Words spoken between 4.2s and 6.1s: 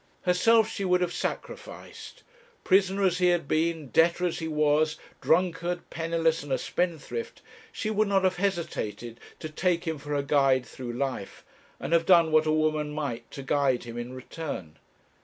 as he was, drunkard,